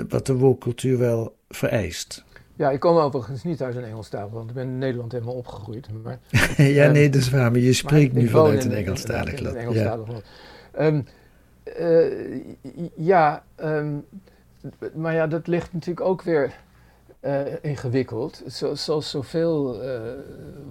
[0.09, 2.25] wat de woke cultuur wel vereist.
[2.57, 5.89] Ja, ik kom overigens niet uit een Engelstalig want Ik ben in Nederland helemaal opgegroeid.
[6.03, 6.19] Maar,
[6.57, 7.51] ja, um, nee, dat is waar.
[7.51, 9.57] Maar je spreekt nu vanuit een Engelstalig land.
[9.57, 10.13] Engelstalig ja.
[10.13, 10.25] land.
[10.81, 11.05] Um,
[11.81, 12.43] uh,
[12.97, 14.05] ja, um,
[14.95, 16.55] maar ja, dat ligt natuurlijk ook weer
[17.21, 18.43] uh, ingewikkeld.
[18.47, 20.01] Zo, zoals zoveel uh,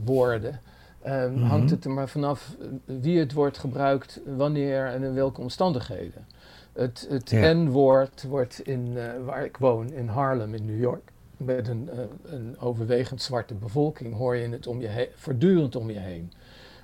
[0.03, 0.59] woorden
[1.07, 1.43] um, mm-hmm.
[1.43, 6.25] hangt het er maar vanaf wie het woord gebruikt, wanneer en in welke omstandigheden.
[6.73, 7.53] Het, het ja.
[7.53, 11.89] N-woord wordt in, uh, waar ik woon, in Harlem in New York, met een,
[12.23, 16.31] een overwegend zwarte bevolking, hoor je het om je heen, voortdurend om je heen.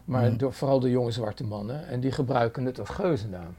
[0.06, 0.38] Maar mm.
[0.38, 3.56] door, vooral de jonge zwarte mannen, en die gebruiken het als geuzennaam.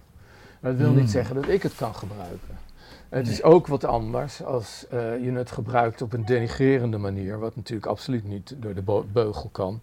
[0.60, 0.96] Maar dat wil mm.
[0.96, 2.67] niet zeggen dat ik het kan gebruiken.
[3.08, 3.32] Het nee.
[3.32, 7.86] is ook wat anders als uh, je het gebruikt op een denigrerende manier, wat natuurlijk
[7.86, 9.80] absoluut niet door de beugel kan.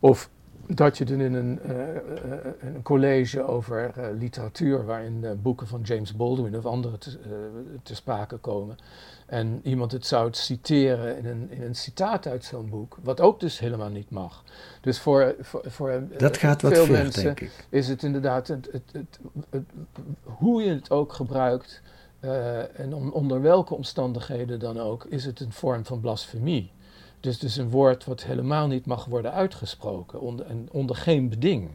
[0.00, 0.30] Of
[0.66, 1.72] dat je dan in een, uh,
[2.60, 7.18] een college over literatuur, waarin boeken van James Baldwin of anderen te,
[7.82, 8.76] te, sprake komen,
[9.26, 13.40] en iemand het zou citeren in een, in een citaat uit zo'n boek, wat ook
[13.40, 14.44] dus helemaal niet mag.
[14.80, 17.66] Dus voor, voor, voor dat gaat veel wat ver, mensen denk ik.
[17.68, 19.18] is het inderdaad het, het,
[20.22, 21.82] hoe je het ook gebruikt.
[22.20, 26.70] Uh, en on, onder welke omstandigheden dan ook, is het een vorm van blasfemie.
[27.20, 31.70] Dus, dus een woord wat helemaal niet mag worden uitgesproken, onder, en onder geen beding.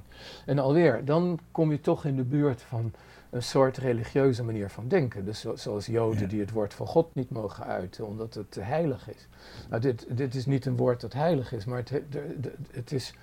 [0.46, 2.92] En alweer, dan kom je toch in de buurt van
[3.30, 5.26] een soort religieuze manier van denken.
[5.26, 6.28] Dus zo, zoals Joden ja.
[6.28, 9.28] die het woord van God niet mogen uiten, omdat het heilig is.
[9.70, 12.92] Nou, dit, dit is niet een woord dat heilig is, maar het, de, de, het
[12.92, 13.14] is,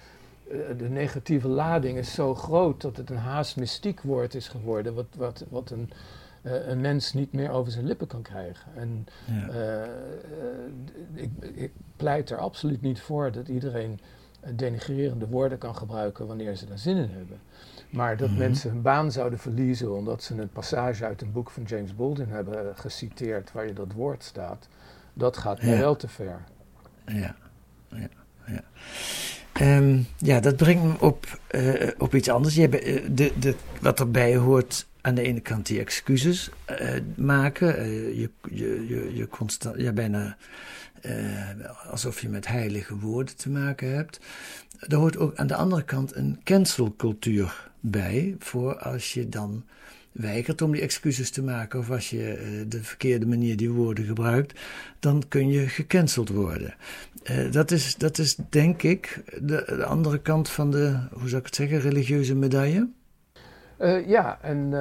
[0.50, 4.94] uh, de negatieve lading is zo groot dat het een haast mystiek woord is geworden,
[4.94, 5.90] wat, wat, wat een
[6.42, 8.72] uh, een mens niet meer over zijn lippen kan krijgen.
[8.76, 9.48] En ja.
[9.54, 14.00] uh, ik, ik, pleit er absoluut niet voor dat iedereen
[14.54, 17.40] denigrerende woorden kan gebruiken wanneer ze daar zin in hebben.
[17.90, 18.38] Maar dat Mhm.
[18.38, 22.28] mensen hun baan zouden verliezen omdat ze een passage uit een boek van James Baldwin
[22.28, 24.68] hebben geciteerd waar je dat woord staat,
[25.12, 25.78] dat gaat mij Ja.
[25.78, 26.40] wel te ver.
[27.06, 27.34] Ja,
[27.88, 28.08] ja,
[28.46, 28.60] ja.
[29.52, 32.54] Ehm, ja, dat brengt me op, eh, op iets anders.
[32.54, 37.00] Je hebt, eh, de, de, wat erbij hoort aan de ene kant die excuses eh,
[37.16, 37.76] maken.
[37.76, 40.36] Eh, je, je, je, je constant, ja, bijna
[41.00, 41.48] eh,
[41.90, 44.20] alsof je met heilige woorden te maken hebt.
[44.78, 48.36] Er hoort ook aan de andere kant een cancelcultuur bij.
[48.38, 49.64] Voor als je dan
[50.12, 51.78] weigert om die excuses te maken.
[51.78, 54.60] Of als je de verkeerde manier die woorden gebruikt.
[54.98, 56.74] Dan kun je gecanceld worden.
[57.50, 61.46] Dat, is, dat is denk ik de, de andere kant van de, hoe zou ik
[61.46, 62.88] het zeggen, religieuze medaille.
[63.80, 64.72] Eh, ja, en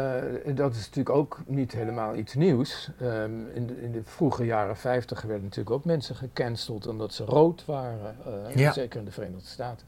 [0.46, 2.90] eh, dat is natuurlijk ook niet helemaal iets nieuws.
[3.00, 7.24] Ehm, in, de, in de vroege jaren 50 werden natuurlijk ook mensen gecanceld omdat ze
[7.26, 8.72] rood waren, eh, Ja.
[8.72, 9.88] zeker in de Verenigde Staten.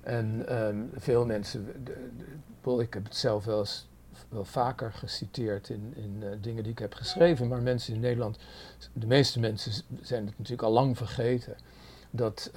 [0.00, 2.24] En ehm, veel mensen, de- de-
[2.60, 3.88] Paul, ik heb het zelf wel eens
[4.28, 8.38] wel vaker geciteerd in, in dingen die ik heb geschreven, maar mensen in Nederland,
[8.92, 11.56] de meeste mensen zijn het natuurlijk al lang vergeten,
[12.10, 12.50] dat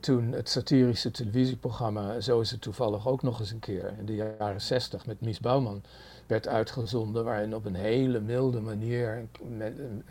[0.00, 4.14] toen het satirische televisieprogramma Zo is het toevallig ook nog eens een keer in de
[4.14, 5.82] jaren 60 met Mies Bouwman
[6.26, 9.28] werd uitgezonden, waarin op een hele milde manier een,
[9.60, 10.04] een,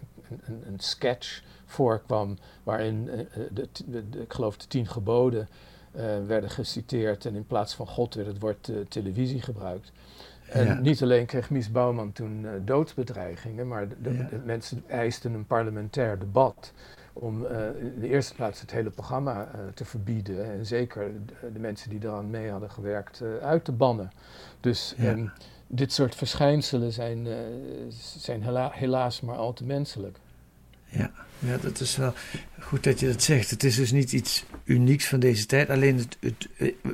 [0.46, 5.48] een, een- sketch voorkwam, waarin eh, eh, de, de, de- ik geloof de tien geboden
[5.92, 9.92] eh, werden geciteerd en in plaats van God werd het woord televisie gebrukt.
[10.50, 10.74] En Ja.
[10.80, 14.24] niet alleen kreeg Mies Bouwman toen eh, doodsbedreigingen, maar de, de- Ja.
[14.30, 16.72] de mensen eisten een parlementair debat
[17.14, 21.52] om eh, in de eerste plaats het hele programma eh, te verbieden en zeker de,
[21.54, 24.12] de mensen die eraan mee hadden gewerkt eh, uit te bannen.
[24.60, 25.10] Dus Ja.
[25.12, 25.26] ehm,
[25.68, 27.28] dit soort verschijnselen zijn,
[28.18, 30.18] zijn hela- helaas maar al te menselijk.
[30.86, 32.14] Ja, ja, dat is wel
[32.60, 33.50] goed dat je dat zegt.
[33.50, 35.70] Het is dus niet iets unieks van deze tijd.
[35.70, 36.48] Alleen het, het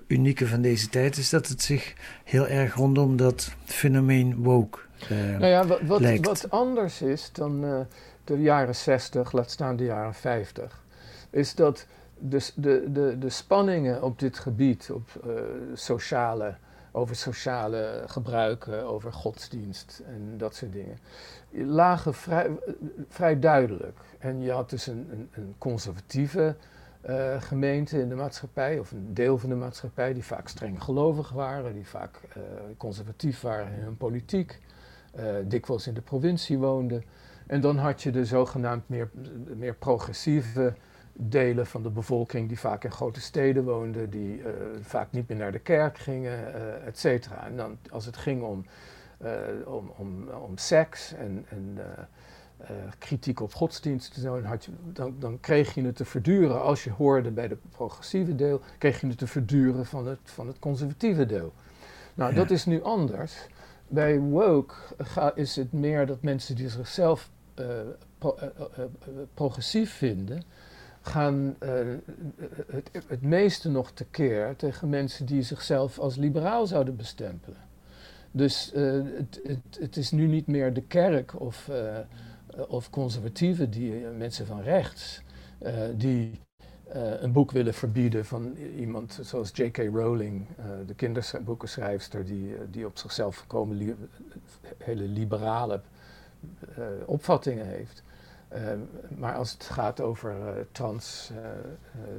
[0.07, 4.79] unieke van deze tijd is dat het zich heel erg rondom dat fenomeen woke.
[5.09, 7.85] eh, Nou ja, wat, wat, anders is dan
[8.27, 10.83] de jaren 60, laat staan de jaren 50,
[11.29, 11.85] is dat
[12.19, 15.31] de, de, de, de spanningen op dit gebied, op eh,
[15.73, 16.55] sociale,
[16.91, 20.97] over sociale gebruiken, over godsdienst en dat soort dingen,
[21.51, 22.49] lagen vrij,
[23.09, 23.99] vrij duidelijk.
[24.19, 26.55] En je had dus een, een, een conservatieve
[27.01, 31.29] eh, gemeente in de maatschappij, of een deel van de maatschappij, die vaak streng gelovig
[31.29, 32.41] waren, die vaak eh,
[32.77, 34.59] conservatief waren in hun politiek,
[35.43, 37.03] dikwijls in de provincie woonden.
[37.47, 39.09] En dan had je de zogenaamd meer,
[39.55, 40.73] meer progressieve
[41.13, 45.37] delen van de bevolking die vaak in grote steden woonden, die eh, vaak niet meer
[45.37, 47.45] naar de kerk gingen, eh et cetera.
[47.47, 48.65] En dan als het ging om,
[49.17, 49.31] eh,
[49.65, 51.77] om, om, om seks en, en
[52.97, 56.91] kritiek op godsdienst dan, had je, dan, dan kreeg je het te verduren, als je
[56.91, 61.25] hoorde bij de progressieve deel, kreeg je het te verduren van het, van het conservatieve
[61.25, 61.53] deel.
[62.13, 62.37] Nou, Ja.
[62.37, 63.47] dat is nu anders.
[63.87, 67.29] Bij woke ga, is het meer dat mensen die zichzelf
[68.17, 68.87] pro- eh, eh, eh,
[69.33, 70.43] progressief vinden,
[71.01, 71.69] gaan eh,
[72.67, 77.57] het, het meeste nog tekeer tegen mensen die zichzelf als liberaal zouden bestempelen.
[78.31, 79.39] Dus eh, het,
[79.79, 81.97] het, is nu niet meer de kerk of, eh,
[82.67, 85.21] of conservatieven, die, eh, mensen van rechts,
[85.59, 86.31] eh, die
[86.87, 89.77] eh, een boek willen verbieden van iemand zoals J.K.
[89.77, 93.95] Rowling, eh, de kinderboekenschrijfster, die, eh, die op zichzelf voorkomen li-
[94.77, 95.81] hele liberale
[96.75, 98.03] eh, opvattingen heeft.
[98.47, 98.61] Eh,
[99.17, 101.31] maar als het gaat over eh, trans,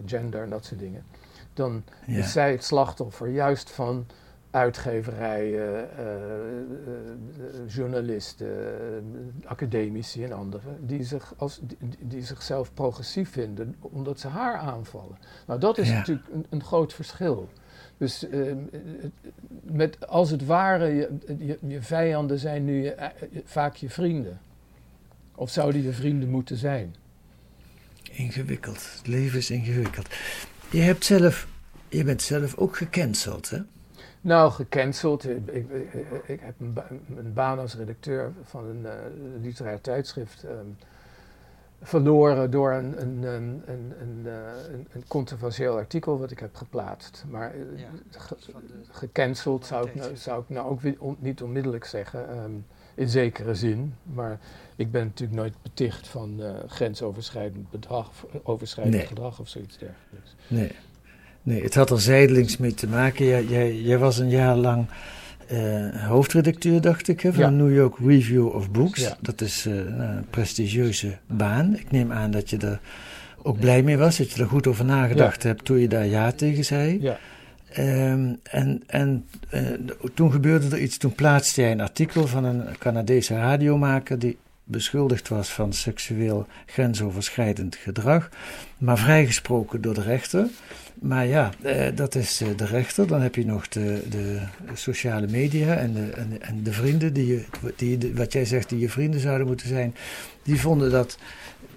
[0.06, 1.04] gender en dat soort dingen,
[1.54, 2.18] dan ja.
[2.18, 4.06] is zij het slachtoffer juist van
[4.50, 5.88] uitgeverijen,
[7.66, 14.56] journalisten, academici en anderen, die, zich als, die, die zichzelf progressief vinden omdat ze haar
[14.56, 15.18] aanvallen.
[15.46, 15.94] Nou, dat is Ja.
[15.94, 17.48] natuurlijk een, een groot verschil.
[17.98, 18.52] Dus eh,
[19.62, 21.08] met, als het ware, je,
[21.38, 23.08] je, je vijanden zijn nu je- eh,
[23.44, 24.40] vaak je vrienden.
[25.34, 26.94] Of zouden je vrienden moeten zijn?
[28.10, 28.88] Ingewikkeld.
[28.96, 30.08] Het leven is ingewikkeld.
[30.70, 31.48] Je, hebt zelf,
[31.88, 33.58] je bent zelf ook gecanceld, hè?
[34.20, 35.28] Nou, gecanceld.
[35.28, 35.66] Ik,
[36.26, 38.92] ik, heb een, ba- een baan als redacteur van een eh,
[39.42, 40.66] literair tijdschrift ehm,
[41.82, 46.54] verloren door een, een, een, een, een, eh, een, een controversieel artikel wat ik heb
[46.56, 47.24] geplaatst.
[47.30, 47.60] Maar eh,
[48.10, 48.36] ge-
[48.90, 52.50] gecanceld zou ik, nou, zou ik nou ook on- niet onmiddellijk zeggen, ehm,
[52.94, 53.94] in zekere zin.
[54.02, 54.38] Maar
[54.76, 58.10] ik ben natuurlijk nooit beticht van eh, grensoverschrijdend bedrag,
[58.42, 59.06] overschrijdend Nee.
[59.06, 60.34] gedrag of zoiets dergelijks.
[60.46, 60.72] Nee.
[61.42, 63.24] Nee, het had er zijdelings mee te maken.
[63.26, 64.86] Jij, jij, jij was een jaar lang
[65.48, 67.48] eh, hoofdredacteur, dacht ik, hè, van Ja.
[67.48, 69.00] de New York Review of Books.
[69.00, 69.16] Ja.
[69.20, 71.76] Dat is eh, een prestigieuze baan.
[71.76, 72.80] Ik neem aan dat je er
[73.42, 76.32] ook blij mee was, dat je er goed over nagedacht hebt toen je daar ja
[76.32, 77.02] tegen zei.
[77.02, 77.18] Ja.
[77.72, 79.62] Ehm, en en eh,
[80.14, 85.28] toen gebeurde er iets, toen plaatste jij een artikel van een Canadese radiomaker die beschuldigd
[85.28, 88.28] was van seksueel grensoverschrijdend gedrag,
[88.78, 90.46] maar vrijgesproken door de rechter.
[91.00, 93.06] Maar ja, eh, dat is eh, de rechter.
[93.06, 94.40] Dan heb je nog de, de
[94.74, 97.44] sociale media en de, en, en de vrienden, die je,
[97.76, 99.94] die, wat jij zegt, die je vrienden zouden moeten zijn.
[100.42, 101.18] Die vonden dat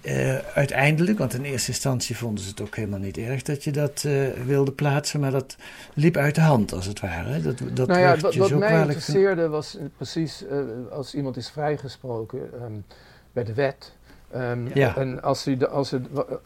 [0.01, 3.71] uh, uiteindelijk, want in eerste instantie vonden ze het ook helemaal niet erg dat je
[3.71, 5.55] dat uh, wilde plaatsen, maar dat
[5.93, 7.41] liep uit de hand als het ware.
[7.41, 10.59] Dat, dat nou ja, wat, wat mij interesseerde was precies uh,
[10.91, 12.85] als iemand is vrijgesproken um,
[13.31, 13.93] bij de wet.
[14.35, 14.97] Um, ja.
[14.97, 16.01] En als, hij, als er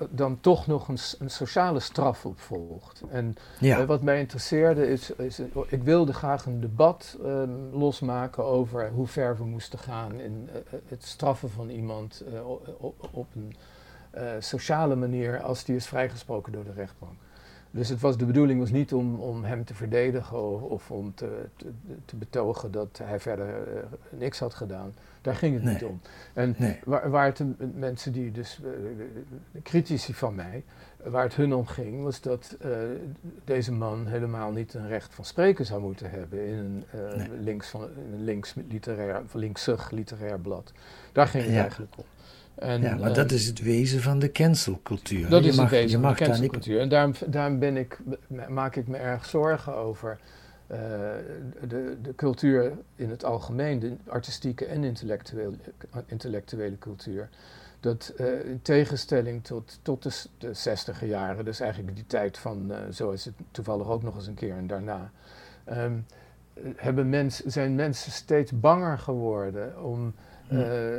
[0.09, 3.03] dan toch nog een, een sociale straf op volgt.
[3.09, 3.85] En ja.
[3.85, 9.37] wat mij interesseerde is, is, ik wilde graag een debat um, losmaken over hoe ver
[9.37, 13.55] we moesten gaan in uh, het straffen van iemand uh, op, op, een
[14.15, 17.19] uh, sociale manier als die is vrijgesproken door de rechtbank.
[17.75, 21.13] Dus het was, de bedoeling was niet om, om hem te verdedigen of, of om
[21.15, 21.65] te, te,
[22.05, 23.67] te, betogen dat hij verder
[24.09, 24.93] niks had gedaan.
[25.21, 26.01] Daar ging het niet om.
[26.33, 27.43] En waar, waar het
[27.75, 28.69] mensen die dus, uh,
[29.51, 30.63] de critici van mij,
[31.03, 32.71] waar het hun om ging, was dat uh,
[33.43, 36.85] deze man helemaal niet een recht van spreken zou moeten hebben in een,
[37.17, 37.39] nee.
[37.39, 40.71] links, van, een links literair, linksig literair blad.
[41.11, 41.59] Daar ging het ja.
[41.59, 42.05] eigenlijk om.
[42.55, 45.29] En, ja, maar dat is het wezen van de cancelcultuur.
[45.29, 46.79] Dat je is mag, het wezen van de cancelcultuur.
[46.79, 47.99] En daarom, daarom ben ik,
[48.49, 50.19] maak ik me erg zorgen over
[50.71, 50.77] uh,
[51.67, 55.55] de, de cultuur in het algemeen, de artistieke en intellectuele,
[56.05, 57.29] intellectuele cultuur,
[57.79, 62.71] dat uh, in tegenstelling tot, tot de, de 60 jaren, dus eigenlijk die tijd van,
[62.93, 65.11] zo is het toevallig ook nog eens een keer en daarna,
[65.71, 66.05] um,
[66.75, 70.13] hebben mens, zijn mensen steeds banger geworden om
[70.51, 70.97] uh,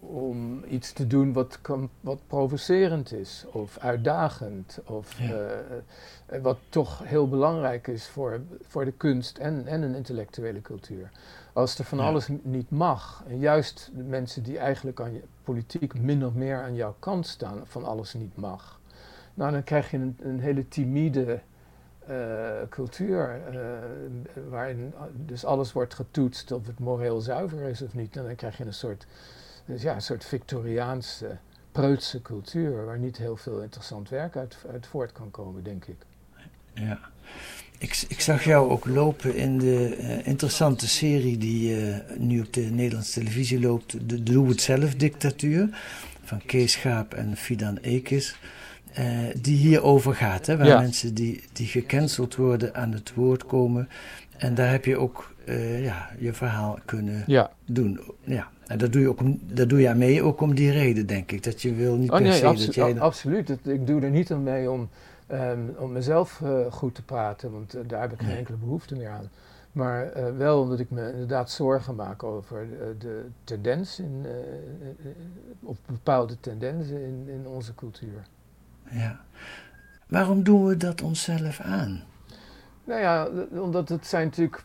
[0.00, 4.78] om iets te doen wat, kan, wat provocerend is of uitdagend.
[4.84, 5.60] Of ja.
[6.32, 11.10] uh, wat toch heel belangrijk is voor, voor de kunst en, en een intellectuele cultuur.
[11.52, 12.04] Als er van ja.
[12.04, 16.62] alles niet mag, en juist de mensen die eigenlijk aan je politiek min of meer
[16.62, 18.80] aan jouw kant staan, van alles niet mag,
[19.34, 21.40] nou dan krijg je een, een hele timide
[22.68, 23.58] cultuur, uh,
[24.48, 28.16] waarin dus alles wordt getoetst of het moreel zuiver is of niet.
[28.16, 29.06] En dan krijg je een soort,
[29.64, 31.36] dus ja, een soort Victoriaanse,
[31.72, 35.96] preutse cultuur, waar niet heel veel interessant werk uit, uit voort kan komen, denk ik.
[36.74, 37.00] Ja.
[37.78, 41.76] Ik, ik zag jou ook lopen in de uh, interessante serie die
[42.18, 45.68] nu op de Nederlandse televisie loopt, de Doe-het-zelf-dictatuur,
[46.22, 48.36] van Kees Schaap en Fidan Ekis.
[48.98, 50.46] Uh, die hierover gaat.
[50.46, 50.80] Hè, waar ja.
[50.80, 53.88] mensen die, die gecanceld worden aan het woord komen.
[54.36, 57.50] En daar heb je ook uh, ja, je verhaal kunnen ja.
[57.64, 58.00] doen.
[58.20, 58.48] Ja.
[58.66, 61.06] En dat doe, je ook om, dat doe je aan mee ook om die reden,
[61.06, 61.42] denk ik.
[61.42, 63.00] Dat je wil niet oh, per nee, se dat jij...
[63.00, 63.50] Absoluut.
[63.64, 64.88] ik doe er niet aan mee om,
[65.32, 67.52] um, om mezelf uh, goed te praten.
[67.52, 68.36] Want daar heb ik geen nee.
[68.36, 69.30] enkele behoefte meer aan.
[69.72, 74.26] Maar wel omdat ik me inderdaad zorgen maak over de, de tendens in,
[75.62, 78.26] of bepaalde tendensen in, in onze cultuur.
[78.90, 79.20] Ja.
[80.06, 82.02] Waarom doen we dat onszelf aan?
[82.84, 84.62] Nou ja, omdat het zijn natuurlijk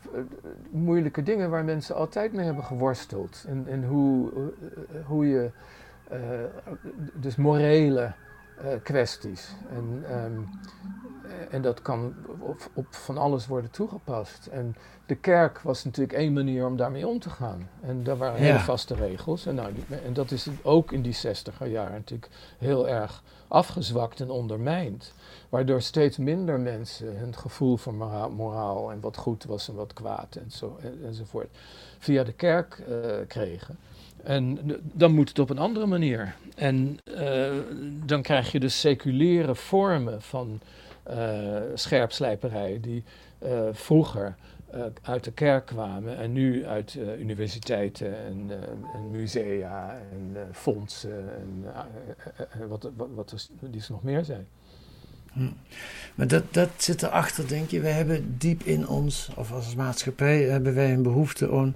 [0.70, 3.44] moeilijke dingen waar mensen altijd mee hebben geworsteld.
[3.48, 4.30] En, en hoe,
[5.06, 5.50] hoe je,
[7.14, 8.12] dus morele
[8.82, 9.54] kwesties.
[9.70, 10.48] En, um,
[11.50, 14.46] en dat kan op, op, van alles worden toegepast.
[14.46, 17.68] En de kerk was natuurlijk één manier om daarmee om te gaan.
[17.80, 18.60] En daar waren hele ja.
[18.60, 19.46] vaste regels.
[19.46, 24.20] En, nou, die, en dat is ook in die zestiger jaren natuurlijk heel erg afgezwakt
[24.20, 25.12] en ondermijnd.
[25.48, 29.92] Waardoor steeds minder mensen hun gevoel voor moraal, moraal en wat goed was en wat
[29.92, 31.48] kwaad en zo, en, enzovoort
[31.98, 32.96] via de kerk uh,
[33.26, 33.78] kregen.
[34.24, 36.34] En dan moet het op een andere manier.
[36.56, 37.52] En uh,
[38.04, 40.60] dan krijg je dus seculiere vormen van
[41.10, 43.04] uh, scherpslijperij die
[43.72, 44.34] vroeger
[45.02, 48.50] uit de kerk kwamen en nu uit universiteiten en,
[48.94, 51.28] en, musea en fondsen
[52.50, 54.46] en wat, wat, wat er, die nog meer zijn.
[55.32, 55.50] Hm.
[56.14, 57.80] Maar dat, dat zit erachter, denk je.
[57.80, 61.72] Wij hebben diep in ons, of als maatschappij, hebben wij een behoefte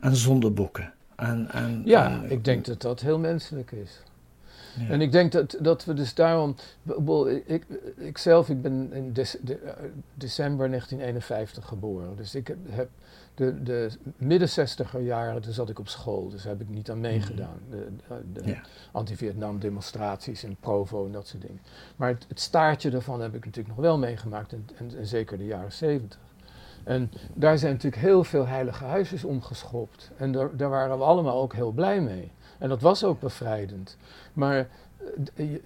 [0.00, 0.92] aan, zondebokken.
[1.20, 4.02] Aan, aan, ja, ik denk dat dat heel menselijk is.
[4.78, 4.88] Ja.
[4.88, 6.56] En ik denk dat, dat we dus daarom.
[7.46, 9.58] Ik, ik zelf ik ben in de, de,
[10.14, 12.16] december 1951 geboren.
[12.16, 12.88] Dus ik heb
[13.34, 16.28] de, de midden 60er jaren, toen zat ik op school.
[16.28, 17.60] Dus daar heb ik niet aan meegedaan.
[17.70, 18.62] De, de, de ja.
[18.92, 21.60] anti-Vietnam demonstraties in Provo en dat soort dingen.
[21.96, 24.52] Maar het, het, staartje daarvan heb ik natuurlijk nog wel meegemaakt.
[24.52, 26.18] En, en, en zeker de jaren 70.
[26.84, 30.10] En daar zijn natuurlijk heel veel heilige huisjes omgeschopt.
[30.16, 32.30] En daar, daar waren we allemaal ook heel blij mee.
[32.58, 33.96] En dat was ook bevrijdend.
[34.32, 34.68] Maar
[35.34, 35.60] je,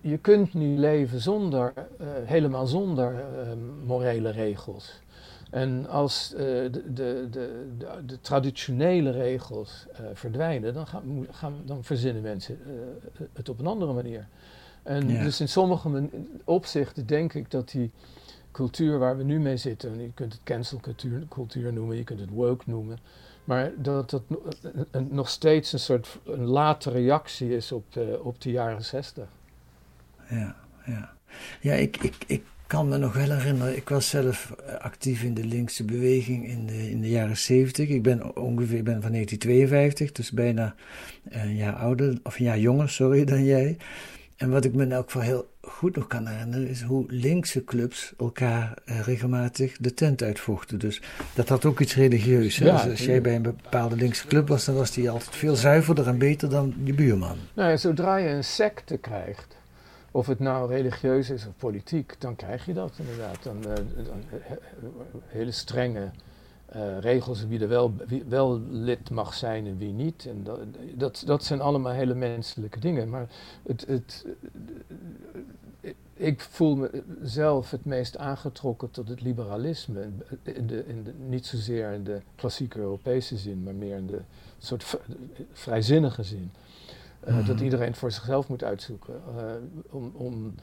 [0.00, 3.20] je, kunt nu leven zonder, uh, helemaal zonder uh,
[3.86, 5.00] morele regels.
[5.50, 7.64] En als uh, de, de, de,
[8.06, 12.58] de, traditionele regels verdwijnen, dan, gaan, gaan, dan verzinnen mensen
[13.32, 14.26] het op een andere manier.
[14.82, 16.08] En dus in sommige
[16.44, 17.90] opzichten denk ik dat die
[18.56, 22.30] cultuur waar we nu mee zitten, je kunt het cancelcultuur cultuur noemen, je kunt het
[22.30, 22.98] woke noemen,
[23.44, 28.50] maar dat het nog steeds een soort een late reactie is op de, op de
[28.50, 29.28] jaren zestig.
[30.28, 31.14] Ja, ja.
[31.60, 35.44] Ja, ik, ik, ik kan me nog wel herinneren, ik was zelf actief in de
[35.44, 37.88] linkse beweging in de, in de jaren 70.
[37.88, 40.74] Ik ben ongeveer ben van 1952, dus bijna
[41.28, 43.76] een jaar ouder, of een jaar jonger, sorry, dan jij.
[44.36, 47.64] En wat ik me in elk geval heel goed nog kan herinneren, is hoe linkse
[47.64, 50.78] clubs elkaar eh, regelmatig de tent uitvochten.
[50.78, 51.02] Dus
[51.34, 52.56] dat had ook iets religieus.
[52.56, 56.06] Dus als jij bij een bepaalde linkse club was, dan was die altijd veel zuiverder
[56.06, 57.36] en beter dan je buurman.
[57.54, 59.56] Nou ja, zodra je een secte krijgt,
[60.10, 63.42] of het nou religieus is of politiek, dan krijg je dat inderdaad.
[63.42, 63.74] Dan, uh,
[64.04, 64.24] dan
[65.26, 66.10] hele strenge
[66.74, 70.26] uh, regels wie er wel, wie wel lid mag zijn en wie niet.
[70.26, 70.58] En dat,
[70.94, 73.08] dat, dat zijn allemaal hele menselijke dingen.
[73.08, 73.28] Maar
[73.62, 74.26] het, het,
[76.14, 76.88] ik voel
[77.20, 80.00] mezelf het meest aangetrokken tot het liberalisme.
[80.42, 84.20] In de, in de, niet zozeer in de klassieke Europese zin, maar meer in de
[84.58, 84.96] soort
[85.52, 86.50] vrijzinnige zin.
[87.28, 89.14] Uh, Dat iedereen voor zichzelf moet uitzoeken.
[89.36, 89.42] Uh,
[89.90, 90.54] om, om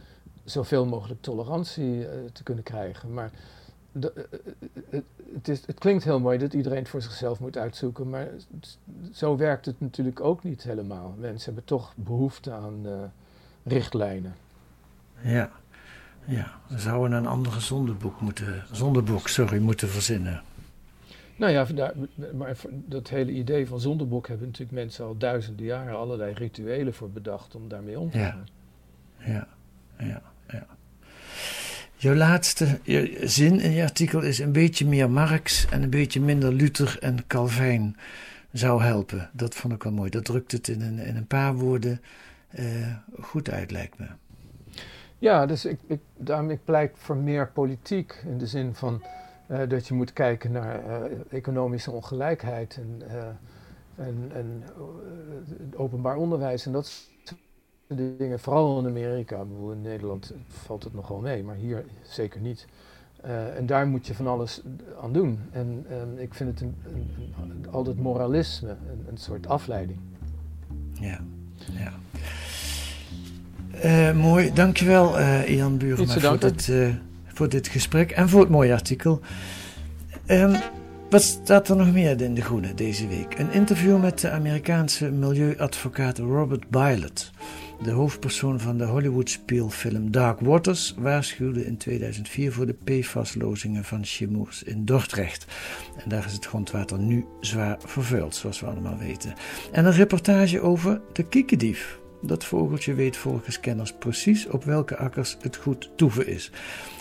[0.44, 3.14] zoveel mogelijk tolerantie te kunnen krijgen.
[3.14, 3.32] Maar
[3.94, 4.28] de,
[5.34, 8.28] het, is, het klinkt heel mooi dat iedereen het voor zichzelf moet uitzoeken, maar
[9.12, 11.16] zo werkt het natuurlijk ook niet helemaal.
[11.18, 13.04] Mensen hebben toch behoefte aan uh,
[13.64, 14.36] richtlijnen.
[15.22, 15.52] Ja,
[16.26, 16.60] ja.
[16.68, 20.42] we zouden een andere zondeboek moeten, zondeboek, sorry, moeten verzinnen.
[21.36, 21.92] Nou ja,
[22.34, 27.10] maar dat hele idee van zondeboek hebben natuurlijk mensen al duizenden jaren allerlei rituelen voor
[27.10, 28.48] bedacht om daarmee om te gaan.
[29.18, 29.48] Ja,
[29.98, 30.66] ja, ja.
[32.04, 32.80] Jouw laatste
[33.22, 37.28] zin in je artikel is een beetje meer Marx en een beetje minder Luther en
[37.28, 37.98] Calvijn
[38.52, 39.30] zou helpen.
[39.34, 40.10] Dat vond ik wel mooi.
[40.10, 42.02] Dat drukt het in een, in een paar woorden
[42.60, 44.06] uh, goed uit, lijkt me.
[45.18, 49.04] Ja, dus ik, ik, daarom pleit voor meer politiek in de zin van
[49.52, 50.96] uh, dat je moet kijken naar uh,
[51.30, 53.02] economische ongelijkheid en,
[53.96, 54.64] en, en
[55.76, 57.12] openbaar onderwijs en dat
[57.96, 59.40] dingen, vooral in Amerika,
[59.72, 62.68] in Nederland valt het nogal mee, maar hier zeker niet.
[63.26, 64.62] Uh, en daar moet je van alles
[65.02, 65.40] aan doen.
[65.52, 65.86] En,
[66.18, 70.00] ik vind het een, een, een, altijd moralisme, een, een, soort afleiding.
[70.94, 71.20] Ja,
[71.72, 71.94] ja.
[73.86, 76.72] Uh, mooi, dankjewel uh, Ian Burema voor dit,
[77.26, 79.20] voor dit gesprek en voor het mooie artikel.
[80.28, 80.56] Um,
[81.14, 83.40] wat staat er nog meer in De Groene deze week?
[83.40, 87.32] Een interview met de Amerikaanse milieuadvocaat Robert Bylot.
[87.82, 94.64] De hoofdpersoon van de Hollywood-speelfilm Dark Waters waarschuwde in 2004 voor de PFAS-lozingen van Chemours
[94.64, 95.46] in Dordrecht.
[96.04, 99.34] En daar is het grondwater nu zwaar vervuild, zoals we allemaal weten.
[99.72, 102.00] En een reportage over de kiekendief.
[102.22, 106.52] Dat vogeltje weet volgens kenners precies op welke akkers het goed toeven is.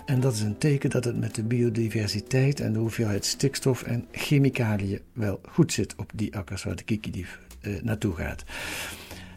[0.07, 4.07] En dat is een teken dat het met de biodiversiteit en de hoeveelheid stikstof en
[4.11, 8.45] chemicaliën wel goed zit op die akkers waar de kiekendief eh, naartoe gaat.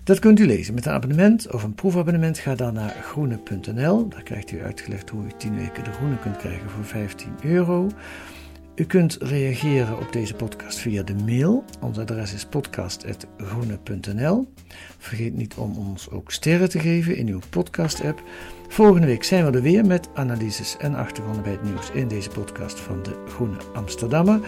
[0.06, 2.38] Dat kunt u lezen met een abonnement of een proefabonnement.
[2.38, 4.08] Ga dan naar groene.nl.
[4.08, 7.90] Daar krijgt u uitgelegd hoe u 10 weken de groene kunt krijgen voor 15 euro.
[8.76, 11.64] U kunt reageren op deze podcast via de mail.
[11.82, 14.48] Ons adres is podcast.groene.nl.
[14.98, 18.24] Vergeet niet om ons ook sterren te geven in uw podcast-app.
[18.68, 22.30] Volgende week zijn we er weer met analyses en achtergronden bij het nieuws in deze
[22.30, 24.40] podcast van de Groene Amsterdammer.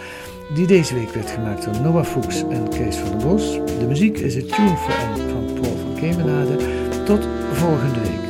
[0.54, 3.52] Die deze week werd gemaakt door Noah Fuchs en Kees van der Bos.
[3.52, 6.56] De muziek is het Tune for N van Paul van Kemenade.
[7.04, 8.27] Tot volgende week.